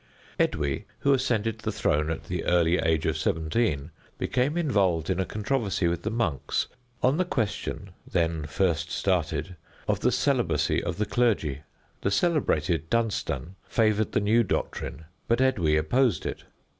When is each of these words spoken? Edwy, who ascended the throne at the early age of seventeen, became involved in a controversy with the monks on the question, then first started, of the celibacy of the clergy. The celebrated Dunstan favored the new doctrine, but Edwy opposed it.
Edwy, 0.39 0.85
who 1.01 1.13
ascended 1.13 1.59
the 1.59 1.71
throne 1.71 2.09
at 2.09 2.23
the 2.23 2.43
early 2.45 2.79
age 2.79 3.05
of 3.05 3.19
seventeen, 3.19 3.91
became 4.17 4.57
involved 4.57 5.11
in 5.11 5.19
a 5.19 5.27
controversy 5.27 5.87
with 5.87 6.01
the 6.01 6.09
monks 6.09 6.65
on 7.03 7.17
the 7.17 7.23
question, 7.23 7.91
then 8.11 8.47
first 8.47 8.89
started, 8.89 9.55
of 9.87 9.99
the 9.99 10.11
celibacy 10.11 10.83
of 10.83 10.97
the 10.97 11.05
clergy. 11.05 11.61
The 12.01 12.09
celebrated 12.09 12.89
Dunstan 12.89 13.57
favored 13.63 14.13
the 14.13 14.21
new 14.21 14.41
doctrine, 14.41 15.05
but 15.27 15.39
Edwy 15.39 15.77
opposed 15.77 16.25
it. 16.25 16.45